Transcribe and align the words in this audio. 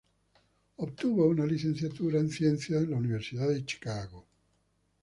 Obtuvo 0.77 1.27
una 1.27 1.45
licenciatura 1.45 2.19
en 2.19 2.27
ciencias 2.31 2.81
en 2.81 2.89
la 2.89 2.97
Universidad 2.97 3.47
de 3.47 3.63
Chicago. 3.63 4.25